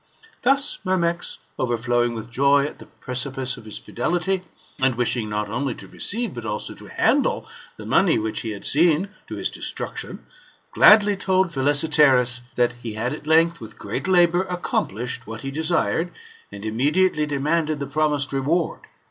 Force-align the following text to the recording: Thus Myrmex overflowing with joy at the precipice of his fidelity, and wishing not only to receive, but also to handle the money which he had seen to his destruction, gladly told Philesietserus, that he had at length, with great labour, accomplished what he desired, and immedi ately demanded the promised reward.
Thus 0.41 0.79
Myrmex 0.83 1.37
overflowing 1.59 2.15
with 2.15 2.31
joy 2.31 2.65
at 2.65 2.79
the 2.79 2.87
precipice 2.87 3.55
of 3.55 3.65
his 3.65 3.77
fidelity, 3.77 4.41
and 4.81 4.95
wishing 4.95 5.29
not 5.29 5.47
only 5.47 5.75
to 5.75 5.87
receive, 5.87 6.33
but 6.33 6.43
also 6.43 6.73
to 6.73 6.87
handle 6.89 7.47
the 7.77 7.85
money 7.85 8.17
which 8.17 8.39
he 8.39 8.49
had 8.49 8.65
seen 8.65 9.09
to 9.27 9.35
his 9.35 9.51
destruction, 9.51 10.25
gladly 10.71 11.15
told 11.15 11.51
Philesietserus, 11.51 12.41
that 12.55 12.73
he 12.81 12.93
had 12.93 13.13
at 13.13 13.27
length, 13.27 13.61
with 13.61 13.77
great 13.77 14.07
labour, 14.07 14.41
accomplished 14.49 15.27
what 15.27 15.41
he 15.41 15.51
desired, 15.51 16.09
and 16.51 16.63
immedi 16.63 17.07
ately 17.07 17.27
demanded 17.27 17.79
the 17.79 17.85
promised 17.85 18.33
reward. 18.33 18.79